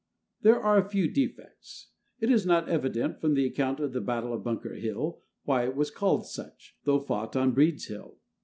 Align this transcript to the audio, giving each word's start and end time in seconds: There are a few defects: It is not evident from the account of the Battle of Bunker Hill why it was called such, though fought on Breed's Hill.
There 0.41 0.59
are 0.59 0.79
a 0.79 0.89
few 0.89 1.07
defects: 1.07 1.91
It 2.19 2.31
is 2.31 2.43
not 2.43 2.67
evident 2.67 3.21
from 3.21 3.35
the 3.35 3.45
account 3.45 3.79
of 3.79 3.93
the 3.93 4.01
Battle 4.01 4.33
of 4.33 4.43
Bunker 4.43 4.73
Hill 4.73 5.21
why 5.43 5.65
it 5.65 5.75
was 5.75 5.91
called 5.91 6.25
such, 6.25 6.75
though 6.85 6.97
fought 7.01 7.35
on 7.35 7.51
Breed's 7.51 7.85
Hill. 7.85 8.17